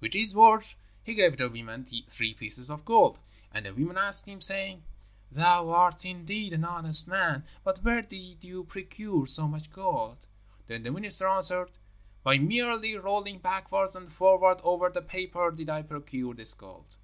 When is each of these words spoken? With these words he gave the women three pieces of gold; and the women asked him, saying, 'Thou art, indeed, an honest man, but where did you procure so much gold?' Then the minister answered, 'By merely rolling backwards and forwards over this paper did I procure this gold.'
With 0.00 0.12
these 0.12 0.34
words 0.34 0.76
he 1.02 1.14
gave 1.14 1.38
the 1.38 1.48
women 1.48 1.86
three 2.10 2.34
pieces 2.34 2.68
of 2.70 2.84
gold; 2.84 3.18
and 3.50 3.64
the 3.64 3.72
women 3.72 3.96
asked 3.96 4.26
him, 4.26 4.42
saying, 4.42 4.82
'Thou 5.30 5.70
art, 5.70 6.04
indeed, 6.04 6.52
an 6.52 6.66
honest 6.66 7.08
man, 7.08 7.46
but 7.64 7.82
where 7.82 8.02
did 8.02 8.44
you 8.44 8.64
procure 8.64 9.26
so 9.26 9.48
much 9.48 9.72
gold?' 9.72 10.26
Then 10.66 10.82
the 10.82 10.92
minister 10.92 11.26
answered, 11.26 11.70
'By 12.22 12.36
merely 12.36 12.96
rolling 12.96 13.38
backwards 13.38 13.96
and 13.96 14.12
forwards 14.12 14.60
over 14.62 14.90
this 14.90 15.04
paper 15.08 15.50
did 15.50 15.70
I 15.70 15.80
procure 15.80 16.34
this 16.34 16.52
gold.' 16.52 16.96